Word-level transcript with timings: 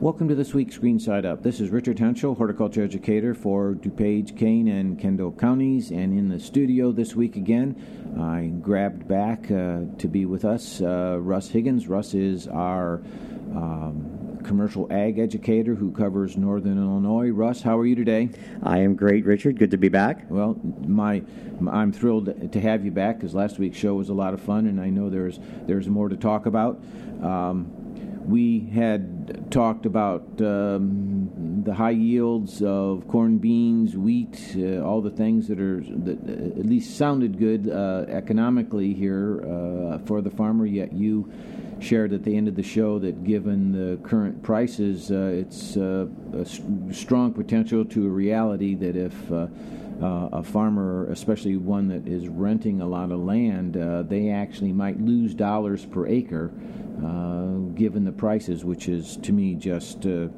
Welcome 0.00 0.28
to 0.28 0.34
this 0.34 0.54
week's 0.54 0.78
Green 0.78 0.98
Side 0.98 1.26
Up. 1.26 1.42
This 1.42 1.60
is 1.60 1.68
Richard 1.68 1.98
Hentschel, 1.98 2.34
horticulture 2.34 2.82
educator 2.82 3.34
for 3.34 3.74
DuPage, 3.74 4.34
Kane, 4.34 4.66
and 4.66 4.98
Kendall 4.98 5.30
counties. 5.30 5.90
And 5.90 6.18
in 6.18 6.30
the 6.30 6.40
studio 6.40 6.90
this 6.90 7.14
week 7.14 7.36
again, 7.36 7.76
I 8.18 8.46
grabbed 8.62 9.06
back 9.06 9.50
uh, 9.50 9.80
to 9.98 10.08
be 10.08 10.24
with 10.24 10.46
us 10.46 10.80
uh, 10.80 11.18
Russ 11.20 11.50
Higgins. 11.50 11.86
Russ 11.86 12.14
is 12.14 12.48
our 12.48 13.02
um, 13.54 14.38
commercial 14.42 14.90
ag 14.90 15.18
educator 15.18 15.74
who 15.74 15.92
covers 15.92 16.34
northern 16.34 16.78
Illinois. 16.78 17.28
Russ, 17.28 17.60
how 17.60 17.76
are 17.76 17.84
you 17.84 17.94
today? 17.94 18.30
I 18.62 18.78
am 18.78 18.96
great, 18.96 19.26
Richard. 19.26 19.58
Good 19.58 19.72
to 19.72 19.76
be 19.76 19.90
back. 19.90 20.24
Well, 20.30 20.58
my 20.80 21.22
I'm 21.70 21.92
thrilled 21.92 22.52
to 22.52 22.60
have 22.62 22.86
you 22.86 22.90
back 22.90 23.18
because 23.18 23.34
last 23.34 23.58
week's 23.58 23.76
show 23.76 23.96
was 23.96 24.08
a 24.08 24.14
lot 24.14 24.32
of 24.32 24.40
fun, 24.40 24.66
and 24.66 24.80
I 24.80 24.88
know 24.88 25.10
there's 25.10 25.38
there's 25.66 25.88
more 25.88 26.08
to 26.08 26.16
talk 26.16 26.46
about. 26.46 26.82
Um, 27.22 27.79
we 28.24 28.60
had 28.74 29.50
talked 29.50 29.86
about 29.86 30.22
um, 30.40 31.62
the 31.64 31.74
high 31.74 31.90
yields 31.90 32.62
of 32.62 33.06
corn, 33.08 33.38
beans, 33.38 33.96
wheat, 33.96 34.56
uh, 34.56 34.80
all 34.80 35.00
the 35.00 35.10
things 35.10 35.48
that 35.48 35.60
are 35.60 35.80
that 35.80 36.18
uh, 36.28 36.60
at 36.60 36.66
least 36.66 36.96
sounded 36.96 37.38
good 37.38 37.68
uh, 37.68 38.04
economically 38.08 38.94
here 38.94 39.42
uh, 39.42 39.98
for 40.06 40.20
the 40.20 40.30
farmer. 40.30 40.66
Yet 40.66 40.92
you 40.92 41.30
shared 41.80 42.12
at 42.12 42.24
the 42.24 42.36
end 42.36 42.46
of 42.46 42.56
the 42.56 42.62
show 42.62 42.98
that 42.98 43.24
given 43.24 43.72
the 43.72 43.96
current 44.06 44.42
prices, 44.42 45.10
uh, 45.10 45.32
it's 45.32 45.76
uh, 45.76 46.06
a 46.34 46.44
strong 46.94 47.32
potential 47.32 47.84
to 47.86 48.06
a 48.06 48.08
reality 48.08 48.74
that 48.74 48.96
if 48.96 49.14
a 50.02 50.42
farmer, 50.42 51.06
especially 51.10 51.56
one 51.56 51.88
that 51.88 52.06
is 52.06 52.28
renting 52.28 52.80
a 52.80 52.86
lot 52.86 53.10
of 53.12 53.20
land, 53.20 53.74
they 54.08 54.30
actually 54.30 54.72
might 54.72 55.00
lose 55.00 55.34
dollars 55.34 55.84
per 55.86 56.06
acre 56.06 56.50
uh, 57.04 57.46
given 57.74 58.04
the 58.04 58.12
prices, 58.12 58.64
which 58.64 58.88
is 58.88 59.16
to 59.18 59.32
me 59.32 59.54
just 59.54 60.04
uh, 60.04 60.28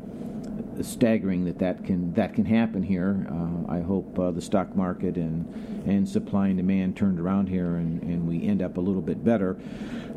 staggering 0.81 1.45
that 1.45 1.59
that 1.59 1.85
can 1.85 2.13
that 2.15 2.35
can 2.35 2.45
happen 2.45 2.83
here. 2.83 3.27
Uh, 3.29 3.73
I 3.73 3.81
hope 3.81 4.19
uh, 4.19 4.31
the 4.31 4.41
stock 4.41 4.77
market 4.77 5.17
and 5.17 5.45
and 5.87 6.09
supply 6.09 6.49
and 6.49 6.57
demand 6.57 6.97
turned 6.97 7.19
around 7.19 7.49
here 7.49 7.77
and, 7.77 8.03
and 8.03 8.29
we 8.29 8.47
end 8.47 8.63
up 8.63 8.77
a 8.77 8.81
little 8.81 9.03
bit 9.03 9.25
better. 9.25 9.55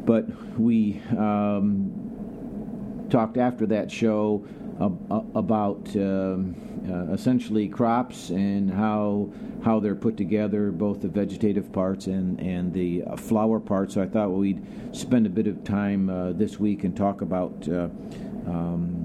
But 0.06 0.26
we 0.60 1.02
um, 1.18 3.08
talked 3.10 3.38
after 3.38 3.66
that 3.68 3.90
show 3.90 4.46
about 4.80 5.96
um, 5.96 6.56
uh, 6.90 7.14
essentially 7.14 7.68
crops 7.68 8.30
and 8.30 8.70
how 8.72 9.30
how 9.64 9.80
they're 9.80 9.96
put 9.96 10.18
together, 10.18 10.72
both 10.72 11.02
the 11.02 11.08
vegetative 11.08 11.72
parts 11.72 12.08
and 12.08 12.40
and 12.40 12.74
the 12.74 13.04
uh, 13.04 13.16
flower 13.16 13.60
parts. 13.60 13.94
So 13.94 14.02
I 14.02 14.08
thought 14.08 14.30
we'd 14.30 14.62
spend 14.96 15.26
a 15.26 15.30
bit 15.30 15.48
of 15.48 15.64
time 15.64 16.10
uh, 16.10 16.34
this 16.34 16.60
week 16.60 16.84
and 16.84 16.96
talk 16.96 17.22
about. 17.22 17.68
Um, 18.48 19.02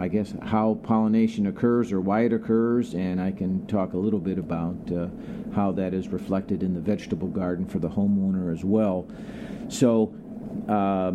I 0.00 0.06
guess 0.06 0.32
how 0.42 0.78
pollination 0.84 1.48
occurs 1.48 1.90
or 1.90 2.00
why 2.00 2.20
it 2.20 2.32
occurs, 2.32 2.94
and 2.94 3.20
I 3.20 3.32
can 3.32 3.66
talk 3.66 3.94
a 3.94 3.96
little 3.96 4.20
bit 4.20 4.38
about 4.38 4.76
how 5.52 5.72
that 5.72 5.92
is 5.92 6.06
reflected 6.06 6.62
in 6.62 6.72
the 6.72 6.80
vegetable 6.80 7.26
garden 7.26 7.66
for 7.66 7.80
the 7.80 7.88
homeowner 7.88 8.52
as 8.52 8.64
well. 8.64 9.08
So, 9.68 10.14
uh, 10.68 11.14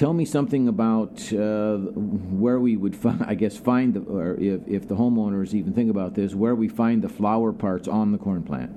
tell 0.00 0.14
me 0.14 0.24
something 0.24 0.66
about 0.66 1.30
uh, 1.34 1.76
where 1.76 2.58
we 2.58 2.74
would, 2.74 2.96
find, 2.96 3.22
I 3.22 3.34
guess, 3.34 3.58
find 3.58 3.92
the, 3.92 4.00
or 4.00 4.34
if, 4.40 4.66
if 4.66 4.88
the 4.88 4.96
homeowners 4.96 5.52
even 5.52 5.74
think 5.74 5.90
about 5.90 6.14
this, 6.14 6.34
where 6.34 6.54
we 6.54 6.68
find 6.68 7.02
the 7.02 7.08
flower 7.10 7.52
parts 7.52 7.86
on 7.86 8.10
the 8.10 8.16
corn 8.16 8.42
plant. 8.42 8.70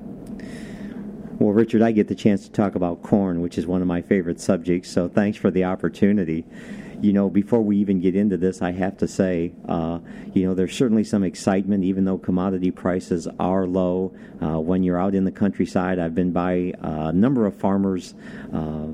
Well, 1.39 1.53
Richard, 1.53 1.81
I 1.81 1.93
get 1.93 2.09
the 2.09 2.15
chance 2.15 2.43
to 2.43 2.51
talk 2.51 2.75
about 2.75 3.03
corn, 3.03 3.39
which 3.39 3.57
is 3.57 3.65
one 3.65 3.81
of 3.81 3.87
my 3.87 4.01
favorite 4.01 4.41
subjects, 4.41 4.89
so 4.89 5.07
thanks 5.07 5.37
for 5.37 5.49
the 5.49 5.63
opportunity. 5.63 6.43
You 6.99 7.13
know, 7.13 7.29
before 7.29 7.61
we 7.61 7.77
even 7.77 8.01
get 8.01 8.17
into 8.17 8.35
this, 8.35 8.61
I 8.61 8.73
have 8.73 8.97
to 8.97 9.07
say, 9.07 9.53
uh, 9.69 9.99
you 10.33 10.45
know, 10.45 10.53
there's 10.53 10.75
certainly 10.75 11.05
some 11.05 11.23
excitement, 11.23 11.85
even 11.85 12.03
though 12.03 12.17
commodity 12.17 12.71
prices 12.71 13.29
are 13.39 13.65
low. 13.65 14.13
Uh, 14.41 14.59
when 14.59 14.83
you're 14.83 14.99
out 14.99 15.15
in 15.15 15.23
the 15.23 15.31
countryside, 15.31 15.99
I've 15.99 16.15
been 16.15 16.33
by 16.33 16.73
a 16.81 17.13
number 17.13 17.45
of 17.45 17.55
farmers. 17.55 18.13
Uh, 18.53 18.87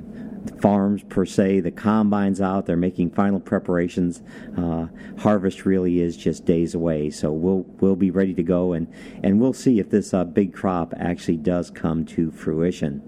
farms 0.62 1.04
per 1.04 1.26
se. 1.26 1.62
The 1.62 1.72
combine's 1.72 2.42
out; 2.42 2.66
they're 2.66 2.78
making 2.78 3.12
final 3.12 3.40
preparations. 3.40 4.22
Uh, 4.58 4.88
harvest 5.20 5.66
really 5.66 6.02
is 6.02 6.18
just 6.18 6.46
days 6.46 6.76
away, 6.76 7.10
so 7.10 7.32
we'll 7.32 7.66
we'll 7.80 7.96
be 7.96 8.12
ready 8.12 8.34
to 8.34 8.44
go, 8.44 8.74
and 8.74 8.88
and 9.24 9.40
we'll 9.40 9.54
see 9.54 9.80
if 9.80 9.90
this 9.90 10.14
uh, 10.14 10.24
big 10.24 10.54
crop 10.54 10.94
actually 10.98 11.38
does 11.38 11.70
come 11.70 12.06
to 12.06 12.32
fruition. 12.32 13.02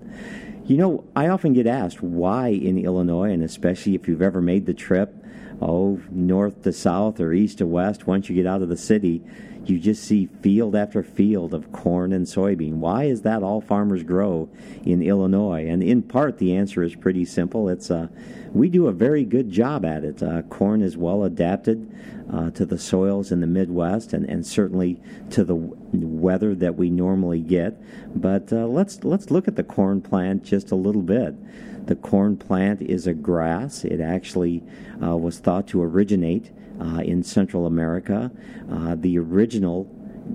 You 0.65 0.77
know, 0.77 1.03
I 1.15 1.27
often 1.27 1.53
get 1.53 1.67
asked 1.67 2.01
why 2.01 2.49
in 2.49 2.77
Illinois, 2.77 3.31
and 3.31 3.43
especially 3.43 3.95
if 3.95 4.07
you've 4.07 4.21
ever 4.21 4.41
made 4.41 4.65
the 4.65 4.73
trip, 4.73 5.20
oh, 5.61 6.01
north 6.09 6.63
to 6.63 6.73
south 6.73 7.19
or 7.19 7.33
east 7.33 7.59
to 7.59 7.67
west, 7.67 8.07
once 8.07 8.29
you 8.29 8.35
get 8.35 8.47
out 8.47 8.61
of 8.61 8.69
the 8.69 8.77
city 8.77 9.23
you 9.65 9.79
just 9.79 10.03
see 10.03 10.27
field 10.41 10.75
after 10.75 11.03
field 11.03 11.53
of 11.53 11.71
corn 11.71 12.13
and 12.13 12.25
soybean. 12.25 12.75
Why 12.75 13.05
is 13.05 13.21
that 13.21 13.43
all 13.43 13.61
farmers 13.61 14.03
grow 14.03 14.49
in 14.83 15.01
Illinois? 15.01 15.67
And 15.67 15.83
in 15.83 16.01
part, 16.01 16.37
the 16.37 16.55
answer 16.55 16.81
is 16.83 16.95
pretty 16.95 17.25
simple. 17.25 17.69
It's 17.69 17.91
uh, 17.91 18.07
we 18.51 18.69
do 18.69 18.87
a 18.87 18.91
very 18.91 19.23
good 19.23 19.49
job 19.51 19.85
at 19.85 20.03
it. 20.03 20.23
Uh, 20.23 20.41
corn 20.43 20.81
is 20.81 20.97
well 20.97 21.23
adapted 21.23 21.93
uh, 22.33 22.49
to 22.51 22.65
the 22.65 22.77
soils 22.77 23.31
in 23.31 23.41
the 23.41 23.47
Midwest 23.47 24.13
and, 24.13 24.25
and 24.25 24.45
certainly 24.45 24.99
to 25.31 25.43
the 25.43 25.55
weather 25.55 26.55
that 26.55 26.75
we 26.75 26.89
normally 26.89 27.41
get. 27.41 27.77
But 28.19 28.51
uh, 28.51 28.65
let's 28.67 29.03
let's 29.03 29.29
look 29.29 29.47
at 29.47 29.55
the 29.55 29.63
corn 29.63 30.01
plant 30.01 30.43
just 30.43 30.71
a 30.71 30.75
little 30.75 31.03
bit. 31.03 31.35
The 31.85 31.95
corn 31.95 32.37
plant 32.37 32.81
is 32.81 33.07
a 33.07 33.13
grass. 33.13 33.83
It 33.83 33.99
actually 33.99 34.63
uh, 35.03 35.17
was 35.17 35.39
thought 35.39 35.67
to 35.69 35.81
originate 35.81 36.51
uh, 36.79 37.01
in 37.01 37.23
Central 37.23 37.65
America. 37.65 38.31
Uh, 38.71 38.95
the 38.95 39.17
original 39.17 39.85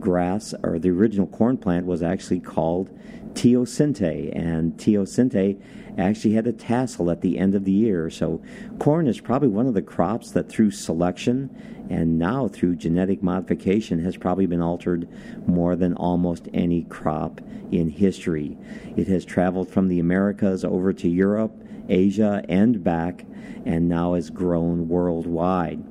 grass 0.00 0.54
or 0.62 0.78
the 0.78 0.90
original 0.90 1.26
corn 1.26 1.56
plant 1.56 1.86
was 1.86 2.02
actually 2.02 2.40
called 2.40 2.90
teosinte, 3.34 4.34
and 4.34 4.76
teosinte 4.78 5.60
actually 5.98 6.34
had 6.34 6.46
a 6.46 6.52
tassel 6.52 7.10
at 7.10 7.20
the 7.20 7.38
end 7.38 7.54
of 7.54 7.64
the 7.64 7.72
year. 7.72 8.10
So, 8.10 8.42
corn 8.78 9.06
is 9.06 9.20
probably 9.20 9.48
one 9.48 9.66
of 9.66 9.74
the 9.74 9.82
crops 9.82 10.30
that, 10.32 10.48
through 10.48 10.70
selection 10.70 11.50
and 11.88 12.18
now 12.18 12.48
through 12.48 12.76
genetic 12.76 13.22
modification, 13.22 14.02
has 14.04 14.16
probably 14.16 14.46
been 14.46 14.62
altered 14.62 15.08
more 15.46 15.76
than 15.76 15.94
almost 15.94 16.48
any 16.52 16.82
crop 16.84 17.40
in 17.70 17.88
history. 17.88 18.56
It 18.96 19.06
has 19.08 19.24
traveled 19.24 19.68
from 19.68 19.88
the 19.88 20.00
Americas 20.00 20.64
over 20.64 20.92
to 20.94 21.08
Europe, 21.08 21.52
Asia, 21.88 22.42
and 22.48 22.82
back, 22.82 23.24
and 23.64 23.88
now 23.88 24.14
is 24.14 24.30
grown 24.30 24.88
worldwide. 24.88 25.82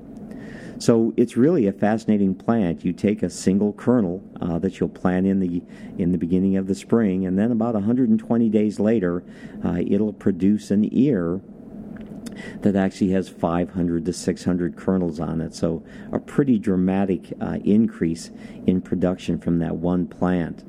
So 0.78 1.14
it's 1.16 1.38
really 1.38 1.68
a 1.68 1.72
fascinating 1.72 2.36
plant. 2.36 2.84
You 2.84 2.92
take 2.92 3.24
a 3.24 3.30
single 3.30 3.74
kernel 3.74 4.24
uh, 4.42 4.60
that 4.60 4.80
you'll 4.80 4.90
plant 4.90 5.26
in 5.26 5.40
the 5.40 5.64
in 5.98 6.12
the 6.12 6.18
beginning 6.18 6.58
of 6.58 6.68
the 6.68 6.76
spring, 6.76 7.26
and 7.26 7.40
then 7.40 7.52
about 7.52 7.76
120 7.76 8.50
days 8.50 8.80
later, 8.80 9.24
uh, 9.64 9.78
it'll 9.88 10.14
produce 10.14 10.72
an 10.72 10.90
ear 10.92 11.42
that 12.62 12.76
actually 12.76 13.12
has 13.12 13.30
500 13.30 14.06
to 14.06 14.12
600 14.12 14.76
kernels 14.76 15.20
on 15.20 15.40
it. 15.40 15.56
So 15.56 15.84
a 16.12 16.20
pretty 16.20 16.60
dramatic 16.60 17.32
uh, 17.40 17.60
increase 17.64 18.32
in 18.66 18.82
production 18.82 19.40
from 19.40 19.60
that 19.60 19.78
one 19.78 20.08
plant. 20.08 20.64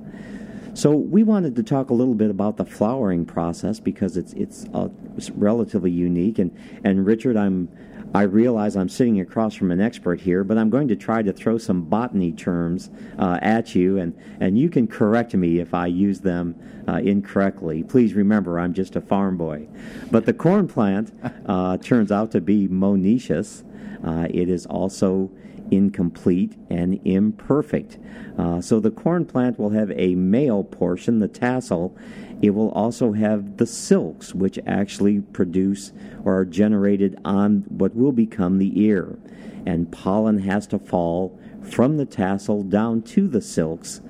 So 0.75 0.93
we 0.93 1.23
wanted 1.23 1.57
to 1.57 1.63
talk 1.63 1.91
a 1.91 1.95
little 1.95 2.15
bit 2.15 2.31
about 2.31 2.59
the 2.59 2.65
flowering 2.65 3.25
process 3.25 3.81
because 3.81 4.17
it's 4.17 4.35
it's, 4.35 4.67
uh, 4.75 4.89
it's 5.17 5.31
relatively 5.31 5.91
unique. 5.91 6.39
And 6.39 6.57
and 6.85 7.07
Richard, 7.07 7.37
I'm 7.37 7.69
I 8.17 8.23
realize 8.23 8.77
I'm 8.77 8.89
sitting 8.89 9.21
across 9.21 9.55
from 9.55 9.71
an 9.71 9.79
expert 9.79 10.23
here, 10.23 10.43
but 10.43 10.57
I'm 10.57 10.71
going 10.71 10.89
to 10.89 10.97
try 10.97 11.21
to 11.21 11.35
throw 11.35 11.59
some 11.59 11.83
botany 11.83 12.33
terms 12.33 12.89
uh, 13.19 13.39
at 13.43 13.75
you, 13.75 13.99
and, 13.99 14.19
and 14.41 14.59
you 14.59 14.71
can 14.71 14.87
correct 14.87 15.35
me 15.35 15.59
if 15.59 15.75
I 15.75 15.89
use 15.89 16.21
them 16.21 16.59
uh, 16.89 16.95
incorrectly. 16.95 17.83
Please 17.83 18.15
remember, 18.15 18.59
I'm 18.59 18.73
just 18.73 18.97
a 18.97 19.03
farm 19.03 19.37
boy. 19.37 19.69
But 20.11 20.25
the 20.25 20.33
corn 20.33 20.67
plant 20.67 21.13
uh, 21.47 21.77
turns 21.77 22.11
out 22.11 22.33
to 22.33 22.41
be 22.41 22.69
monoecious. 22.69 23.65
Uh, 24.03 24.29
it 24.31 24.49
is 24.49 24.65
also 24.65 25.31
incomplete 25.71 26.57
and 26.71 26.99
imperfect. 27.05 27.99
Uh, 28.39 28.63
so 28.63 28.81
the 28.81 28.91
corn 28.91 29.27
plant 29.27 29.59
will 29.59 29.71
have 29.71 29.91
a 29.91 30.15
male 30.15 30.65
portion, 30.65 31.19
the 31.19 31.29
tassel, 31.29 31.95
it 32.43 32.51
will 32.51 32.71
also 32.71 33.13
have 33.13 33.57
the 33.57 33.67
silks, 33.67 34.35
which 34.35 34.59
actually 34.67 35.21
produce 35.21 35.93
or 36.25 36.39
are 36.39 36.45
generated 36.45 37.19
on 37.25 37.65
what 37.69 37.95
will 37.95 38.13
become 38.13 38.59
the 38.59 38.81
ear. 38.81 39.19
And 39.65 39.91
pollen 39.91 40.39
has 40.41 40.67
to 40.69 40.79
fall 40.79 41.39
from 41.63 41.97
the 41.97 42.07
tassel 42.07 42.63
down 42.63 43.03
to 43.03 43.27
the 43.27 43.41
silks, 43.41 44.01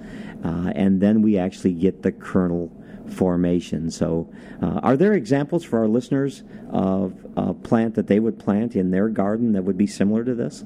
uh, 0.44 0.72
and 0.74 1.00
then 1.00 1.22
we 1.22 1.38
actually 1.38 1.72
get 1.72 2.02
the 2.02 2.12
kernel 2.12 2.70
formation. 3.08 3.90
So, 3.90 4.28
uh, 4.60 4.80
are 4.82 4.96
there 4.96 5.14
examples 5.14 5.64
for 5.64 5.78
our 5.78 5.88
listeners 5.88 6.42
of 6.70 7.14
a 7.36 7.54
plant 7.54 7.94
that 7.94 8.08
they 8.08 8.20
would 8.20 8.38
plant 8.38 8.76
in 8.76 8.90
their 8.90 9.08
garden 9.08 9.52
that 9.52 9.62
would 9.62 9.78
be 9.78 9.86
similar 9.86 10.24
to 10.24 10.34
this? 10.34 10.64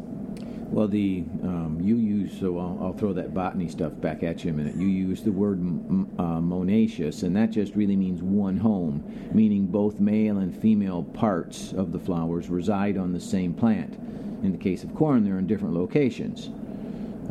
Well, 0.71 0.89
the 0.89 1.25
um, 1.43 1.79
you 1.83 1.97
use 2.31 2.41
so 2.41 2.59
I'll, 2.59 2.79
I'll, 2.81 2.93
throw 2.93 3.13
that 3.15 3.35
botany 3.35 3.69
stuff 3.69 3.93
back 4.01 4.23
at 4.23 4.45
you 4.45 4.51
in 4.51 4.55
a 4.55 4.63
minute. 4.63 4.77
You 4.77 4.87
use 4.87 5.23
the 5.23 5.33
word 5.33 5.59
uh, 5.59 6.41
monoecious, 6.41 7.23
and 7.23 7.37
that 7.37 7.51
just 7.51 7.75
really 7.75 7.97
means 7.97 8.23
one 8.23 8.57
home, 8.57 9.31
meaning 9.33 9.67
both 9.67 10.01
male 10.01 10.39
and 10.39 10.57
female 10.57 11.03
parts 11.03 11.73
of 11.73 11.93
the 11.93 11.99
flowers 11.99 12.49
reside 12.49 12.97
on 12.97 13.13
the 13.13 13.21
same 13.21 13.55
plant. 13.55 13.95
In 14.43 14.53
the 14.53 14.59
case 14.59 14.85
of 14.85 14.95
corn, 14.95 15.25
they're 15.25 15.39
in 15.39 15.47
different 15.47 15.75
locations. 15.75 16.49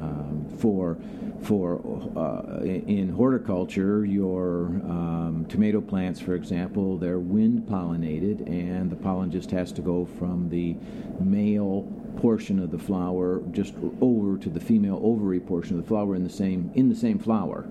Um, 0.02 0.46
for 0.58 0.98
for 1.42 1.80
uh, 2.18 2.64
in 2.64 3.10
horticulture, 3.10 4.06
your 4.06 4.66
um, 4.66 5.46
tomato 5.48 5.80
plants, 5.80 6.20
for 6.20 6.36
example, 6.36 6.98
they're 6.98 7.20
wind 7.20 7.64
pollinated, 7.64 8.46
and 8.48 8.92
the 8.92 8.96
pollen 8.96 9.32
just 9.32 9.50
has 9.52 9.72
to 9.72 9.82
go 9.82 10.06
from 10.06 10.50
the 10.50 10.76
male 11.22 11.88
portion 12.18 12.60
of 12.60 12.72
the 12.72 12.80
flower 12.80 13.42
just 13.52 13.74
over 14.02 14.38
to 14.38 14.50
the 14.50 14.60
female 14.60 15.00
ovary 15.04 15.40
portion 15.40 15.78
of 15.78 15.84
the 15.84 15.88
flower 15.88 16.16
in 16.16 16.24
the 16.24 16.30
same 16.30 16.72
in 16.76 16.90
the 16.90 16.96
same 16.96 17.20
flower. 17.20 17.66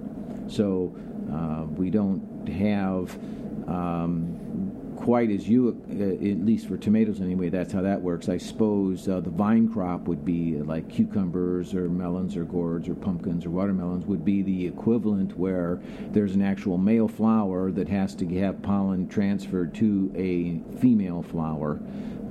So 0.49 0.95
uh, 1.33 1.65
we 1.65 1.91
don't 1.91 2.47
have 2.49 3.15
um, 3.69 4.39
quite 4.99 5.31
as 5.31 5.49
you, 5.49 5.81
uh, 5.91 6.03
at 6.03 6.45
least 6.45 6.67
for 6.67 6.77
tomatoes 6.77 7.21
anyway, 7.21 7.49
that's 7.49 7.73
how 7.73 7.83
that 7.83 8.01
works. 8.01 8.29
I 8.29 8.37
suppose 8.37 9.09
uh, 9.09 9.21
the 9.21 9.31
vine 9.31 9.73
crop 9.73 10.09
would 10.09 10.25
be 10.25 10.57
like 10.57 10.89
cucumbers 10.89 11.73
or 11.73 11.89
melons 11.89 12.37
or 12.37 12.45
gourds 12.45 12.89
or 12.89 12.95
pumpkins 12.95 13.47
or 13.47 13.51
watermelons 13.51 14.07
would 14.07 14.25
be 14.25 14.43
the 14.43 14.67
equivalent 14.67 15.39
where 15.39 15.81
there's 16.11 16.35
an 16.35 16.43
actual 16.43 16.79
male 16.79 17.09
flower 17.09 17.71
that 17.73 17.89
has 17.89 18.15
to 18.17 18.27
have 18.41 18.61
pollen 18.63 19.09
transferred 19.09 19.75
to 19.77 20.13
a 20.17 20.61
female 20.79 21.23
flower. 21.23 21.79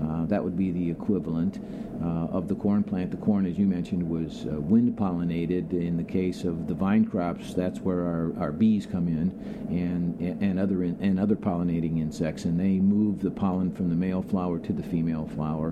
Uh, 0.02 0.26
that 0.26 0.44
would 0.44 0.56
be 0.56 0.72
the 0.72 0.92
equivalent 0.92 1.60
uh, 2.04 2.28
of 2.28 2.48
the 2.48 2.56
corn 2.56 2.84
plant. 2.84 3.12
The 3.12 3.18
corn, 3.18 3.46
as 3.46 3.58
you 3.58 3.66
mentioned, 3.66 4.08
was 4.08 4.46
uh, 4.46 4.60
wind 4.60 4.96
pollinated. 4.96 5.74
In 5.74 5.98
the 5.98 6.04
case 6.04 6.44
of 6.44 6.68
the 6.68 6.74
vine 6.74 7.06
crops, 7.06 7.54
that's 7.54 7.80
where 7.80 8.02
our, 8.02 8.34
our 8.40 8.52
bees 8.52 8.86
come 8.86 9.08
in 9.08 9.32
and 9.70 10.20
and 10.42 10.60
other 10.60 10.84
in, 10.84 10.98
and 11.02 11.20
other 11.20 11.36
pollinating 11.36 12.00
insects, 12.00 12.46
and 12.46 12.60
they 12.60 12.80
move 12.80 13.22
the 13.22 13.32
pollen 13.32 13.72
from 13.72 13.90
the 13.90 13.96
male 13.96 14.22
flower 14.22 14.60
to 14.60 14.74
the 14.74 14.84
female 14.84 15.28
flower, 15.36 15.70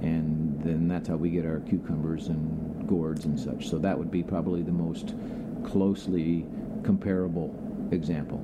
and 0.00 0.60
then 0.62 0.88
that's 0.88 1.08
how 1.08 1.16
we 1.16 1.30
get 1.30 1.44
our 1.44 1.60
cucumbers 1.60 2.28
and 2.28 2.88
gourds 2.88 3.26
and 3.26 3.38
such. 3.38 3.68
So 3.68 3.78
that 3.78 3.98
would 3.98 4.10
be 4.10 4.22
probably 4.22 4.62
the 4.62 4.72
most 4.72 5.14
closely 5.64 6.46
comparable 6.82 7.54
example. 7.90 8.42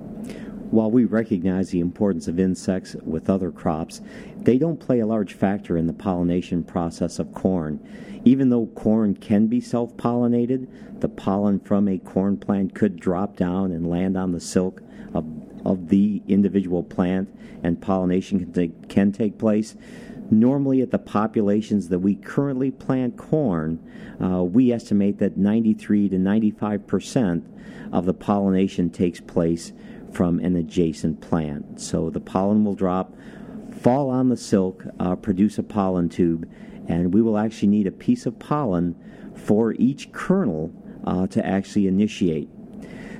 While 0.74 0.90
we 0.90 1.04
recognize 1.04 1.70
the 1.70 1.78
importance 1.78 2.26
of 2.26 2.40
insects 2.40 2.96
with 3.04 3.30
other 3.30 3.52
crops, 3.52 4.00
they 4.36 4.58
don't 4.58 4.80
play 4.80 4.98
a 4.98 5.06
large 5.06 5.32
factor 5.32 5.76
in 5.76 5.86
the 5.86 5.92
pollination 5.92 6.64
process 6.64 7.20
of 7.20 7.32
corn. 7.32 7.78
Even 8.24 8.48
though 8.48 8.66
corn 8.66 9.14
can 9.14 9.46
be 9.46 9.60
self 9.60 9.96
pollinated, 9.96 10.66
the 10.98 11.08
pollen 11.08 11.60
from 11.60 11.86
a 11.86 11.98
corn 11.98 12.36
plant 12.38 12.74
could 12.74 12.98
drop 12.98 13.36
down 13.36 13.70
and 13.70 13.88
land 13.88 14.16
on 14.16 14.32
the 14.32 14.40
silk 14.40 14.82
of, 15.14 15.24
of 15.64 15.90
the 15.90 16.20
individual 16.26 16.82
plant, 16.82 17.32
and 17.62 17.80
pollination 17.80 18.40
can 18.40 18.52
take, 18.52 18.88
can 18.88 19.12
take 19.12 19.38
place. 19.38 19.76
Normally, 20.28 20.82
at 20.82 20.90
the 20.90 20.98
populations 20.98 21.88
that 21.90 22.00
we 22.00 22.16
currently 22.16 22.72
plant 22.72 23.16
corn, 23.16 23.78
uh, 24.20 24.42
we 24.42 24.72
estimate 24.72 25.20
that 25.20 25.36
93 25.36 26.08
to 26.08 26.18
95 26.18 26.84
percent 26.88 27.46
of 27.92 28.06
the 28.06 28.14
pollination 28.14 28.90
takes 28.90 29.20
place 29.20 29.72
from 30.14 30.38
an 30.38 30.56
adjacent 30.56 31.20
plant. 31.20 31.80
So 31.80 32.08
the 32.08 32.20
pollen 32.20 32.64
will 32.64 32.74
drop, 32.74 33.14
fall 33.80 34.08
on 34.10 34.28
the 34.28 34.36
silk, 34.36 34.84
uh, 35.00 35.16
produce 35.16 35.58
a 35.58 35.62
pollen 35.62 36.08
tube, 36.08 36.48
and 36.88 37.12
we 37.12 37.20
will 37.20 37.36
actually 37.36 37.68
need 37.68 37.86
a 37.86 37.92
piece 37.92 38.26
of 38.26 38.38
pollen 38.38 38.94
for 39.34 39.72
each 39.74 40.12
kernel 40.12 40.72
uh, 41.04 41.26
to 41.26 41.44
actually 41.44 41.86
initiate. 41.88 42.48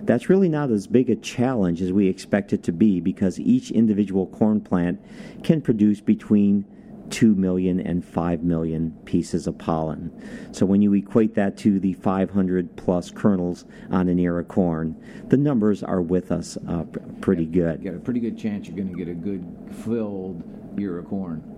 That's 0.07 0.29
really 0.29 0.49
not 0.49 0.71
as 0.71 0.87
big 0.87 1.09
a 1.09 1.17
challenge 1.17 1.81
as 1.81 1.93
we 1.93 2.09
expect 2.09 2.53
it 2.53 2.63
to 2.65 2.73
be 2.73 3.01
because 3.01 3.41
each 3.41 3.71
individual 3.71 4.27
corn 4.27 4.61
plant 4.61 5.01
can 5.43 5.63
produce 5.63 6.01
between 6.01 6.67
2 7.11 7.35
million 7.35 7.81
and 7.81 8.05
5 8.05 8.43
million 8.43 8.93
pieces 9.05 9.47
of 9.47 9.59
pollen. 9.59 10.11
So 10.53 10.67
when 10.67 10.83
you 10.83 10.93
equate 10.95 11.35
that 11.35 11.57
to 11.59 11.79
the 11.79 11.95
500 11.95 12.77
plus 12.77 13.11
kernels 13.11 13.65
on 13.91 14.09
an 14.09 14.19
ear 14.19 14.39
of 14.39 14.49
corn, 14.49 14.97
the 15.29 15.37
numbers 15.37 15.83
are 15.83 16.03
with 16.03 16.33
us 16.33 16.57
uh, 16.69 16.85
pretty 17.21 17.47
good. 17.47 17.83
You 17.83 17.91
got 17.91 17.97
a 17.97 18.01
pretty 18.01 18.21
good 18.21 18.39
chance 18.39 18.67
you're 18.67 18.77
going 18.77 18.91
to 18.91 18.97
get 18.97 19.09
a 19.09 19.15
good 19.15 19.45
filled 19.85 20.43
ear 20.79 20.99
of 20.99 21.07
corn. 21.07 21.54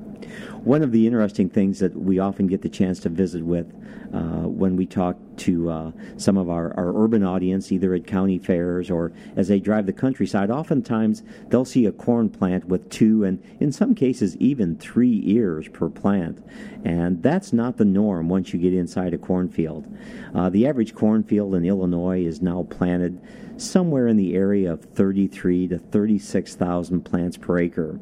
One 0.62 0.82
of 0.82 0.92
the 0.92 1.06
interesting 1.06 1.48
things 1.48 1.78
that 1.78 1.96
we 1.96 2.18
often 2.18 2.46
get 2.46 2.62
the 2.62 2.68
chance 2.68 3.00
to 3.00 3.08
visit 3.08 3.42
with 3.42 3.66
uh, 4.12 4.48
when 4.48 4.76
we 4.76 4.86
talk 4.86 5.16
to 5.36 5.70
uh, 5.70 5.92
some 6.16 6.36
of 6.36 6.48
our, 6.48 6.72
our 6.76 7.04
urban 7.04 7.22
audience, 7.22 7.70
either 7.70 7.94
at 7.94 8.06
county 8.06 8.38
fairs 8.38 8.90
or 8.90 9.12
as 9.36 9.48
they 9.48 9.60
drive 9.60 9.86
the 9.86 9.92
countryside, 9.92 10.50
oftentimes 10.50 11.22
they'll 11.48 11.64
see 11.64 11.86
a 11.86 11.92
corn 11.92 12.28
plant 12.28 12.64
with 12.66 12.88
two 12.88 13.24
and 13.24 13.42
in 13.60 13.70
some 13.72 13.94
cases 13.94 14.36
even 14.36 14.76
three 14.76 15.22
ears 15.26 15.68
per 15.68 15.88
plant. 15.88 16.42
And 16.84 17.22
that's 17.22 17.52
not 17.52 17.76
the 17.76 17.84
norm 17.84 18.28
once 18.28 18.52
you 18.52 18.58
get 18.58 18.74
inside 18.74 19.12
a 19.12 19.18
cornfield. 19.18 19.86
Uh, 20.34 20.48
the 20.50 20.66
average 20.66 20.94
cornfield 20.94 21.54
in 21.54 21.64
Illinois 21.64 22.24
is 22.24 22.40
now 22.40 22.66
planted 22.70 23.20
somewhere 23.56 24.06
in 24.06 24.16
the 24.16 24.34
area 24.34 24.72
of 24.72 24.84
33 24.84 25.68
to 25.68 25.78
36,000 25.78 27.02
plants 27.02 27.36
per 27.36 27.58
acre. 27.58 28.00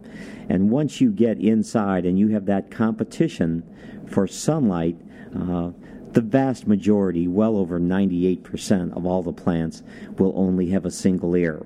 And 0.48 0.70
once 0.70 1.00
you 1.00 1.10
get 1.10 1.38
inside 1.38 2.04
and 2.06 2.18
you 2.18 2.28
have 2.28 2.46
that 2.46 2.70
competition 2.70 3.62
for 4.06 4.26
sunlight, 4.26 4.96
uh, 5.34 5.70
the 6.12 6.20
vast 6.20 6.66
majority, 6.66 7.26
well 7.26 7.56
over 7.56 7.80
98% 7.80 8.96
of 8.96 9.04
all 9.04 9.22
the 9.22 9.32
plants, 9.32 9.82
will 10.18 10.32
only 10.36 10.70
have 10.70 10.84
a 10.84 10.90
single 10.90 11.34
ear. 11.34 11.64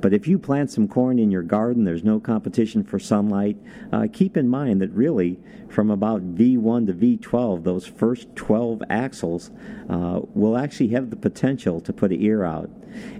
But 0.00 0.12
if 0.12 0.26
you 0.26 0.38
plant 0.38 0.70
some 0.70 0.88
corn 0.88 1.18
in 1.18 1.30
your 1.30 1.42
garden, 1.42 1.84
there's 1.84 2.04
no 2.04 2.20
competition 2.20 2.84
for 2.84 2.98
sunlight. 2.98 3.56
Uh, 3.92 4.06
keep 4.12 4.36
in 4.36 4.48
mind 4.48 4.80
that 4.80 4.90
really, 4.90 5.38
from 5.68 5.90
about 5.90 6.22
V1 6.36 6.86
to 6.86 6.92
V12, 6.92 7.64
those 7.64 7.86
first 7.86 8.34
12 8.36 8.82
axils 8.88 9.50
uh, 9.88 10.20
will 10.34 10.56
actually 10.56 10.88
have 10.88 11.10
the 11.10 11.16
potential 11.16 11.80
to 11.80 11.92
put 11.92 12.12
an 12.12 12.22
ear 12.22 12.44
out. 12.44 12.70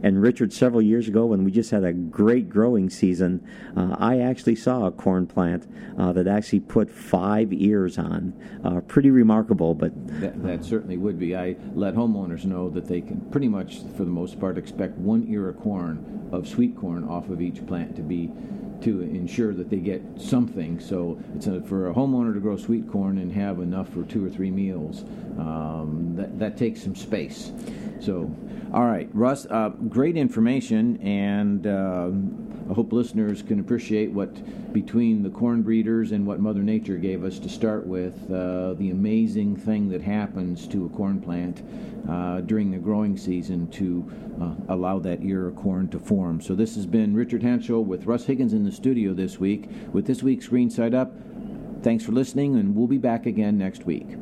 And 0.02 0.20
Richard, 0.20 0.52
several 0.52 0.82
years 0.82 1.08
ago, 1.08 1.26
when 1.26 1.44
we 1.44 1.50
just 1.50 1.70
had 1.70 1.84
a 1.84 1.92
great 1.92 2.48
growing 2.48 2.90
season, 2.90 3.46
uh, 3.76 3.96
I 3.98 4.20
actually 4.20 4.56
saw 4.56 4.86
a 4.86 4.90
corn 4.90 5.26
plant 5.26 5.66
uh, 5.98 6.12
that 6.12 6.26
actually 6.26 6.60
put 6.60 6.90
five 6.90 7.52
ears 7.52 7.98
on. 7.98 8.32
Uh, 8.64 8.80
pretty 8.80 9.10
remarkable, 9.10 9.74
but 9.74 9.92
that, 10.20 10.42
that, 10.42 10.64
certainly 10.64 10.96
would 10.96 11.18
be. 11.18 11.36
I 11.36 11.56
let 11.74 11.94
homeowners 11.94 12.44
know 12.44 12.70
that 12.70 12.86
they 12.86 13.00
can 13.00 13.20
pretty 13.30 13.48
much, 13.48 13.78
for 13.96 14.04
the 14.04 14.10
most 14.10 14.38
part, 14.38 14.58
expect 14.58 14.96
one 14.96 15.26
ear 15.28 15.48
of 15.48 15.58
corn 15.58 16.28
of 16.34 16.48
sweet 16.48 16.76
corn 16.76 17.04
off 17.04 17.28
of 17.30 17.40
each 17.40 17.64
plant 17.66 17.96
to 17.96 18.02
be 18.02 18.30
to 18.82 19.00
ensure 19.00 19.54
that 19.54 19.70
they 19.70 19.78
get 19.78 20.02
something. 20.18 20.78
So 20.78 21.18
it's 21.34 21.46
a, 21.46 21.62
for 21.62 21.88
a 21.88 21.94
homeowner 21.94 22.34
to 22.34 22.40
grow 22.40 22.56
sweet 22.56 22.90
corn 22.90 23.16
and 23.18 23.32
have 23.32 23.60
enough 23.60 23.88
for 23.88 24.02
two 24.02 24.24
or 24.24 24.28
three 24.28 24.50
meals. 24.50 25.04
Um, 25.38 26.14
that 26.16 26.38
that 26.38 26.56
takes 26.56 26.82
some 26.82 26.94
space. 26.94 27.52
So 28.00 28.30
all 28.72 28.84
right, 28.84 29.08
Russ, 29.12 29.46
uh, 29.46 29.68
great 29.68 30.16
information, 30.16 31.00
and 31.00 31.66
uh, 31.66 32.10
I 32.68 32.72
hope 32.72 32.92
listeners 32.92 33.42
can 33.42 33.60
appreciate 33.60 34.10
what, 34.10 34.72
between 34.72 35.22
the 35.22 35.28
corn 35.28 35.62
breeders 35.62 36.12
and 36.12 36.26
what 36.26 36.40
Mother 36.40 36.62
Nature 36.62 36.96
gave 36.96 37.22
us 37.22 37.38
to 37.40 37.48
start 37.48 37.86
with, 37.86 38.14
uh, 38.30 38.72
the 38.74 38.90
amazing 38.90 39.56
thing 39.56 39.90
that 39.90 40.00
happens 40.00 40.66
to 40.68 40.86
a 40.86 40.88
corn 40.88 41.20
plant 41.20 41.62
uh, 42.08 42.40
during 42.40 42.70
the 42.70 42.78
growing 42.78 43.16
season 43.16 43.68
to 43.72 44.10
uh, 44.40 44.54
allow 44.72 44.98
that 44.98 45.22
ear 45.22 45.48
of 45.48 45.56
corn 45.56 45.88
to 45.88 45.98
form. 45.98 46.40
So, 46.40 46.54
this 46.54 46.74
has 46.76 46.86
been 46.86 47.14
Richard 47.14 47.42
Hentschel 47.42 47.84
with 47.84 48.06
Russ 48.06 48.24
Higgins 48.24 48.54
in 48.54 48.64
the 48.64 48.72
studio 48.72 49.12
this 49.12 49.38
week 49.38 49.68
with 49.92 50.06
this 50.06 50.22
week's 50.22 50.48
Green 50.48 50.70
Side 50.70 50.94
Up. 50.94 51.12
Thanks 51.82 52.02
for 52.02 52.12
listening, 52.12 52.56
and 52.56 52.74
we'll 52.74 52.86
be 52.86 52.98
back 52.98 53.26
again 53.26 53.58
next 53.58 53.84
week. 53.84 54.16